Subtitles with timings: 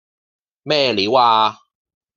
[0.63, 1.59] 咩料呀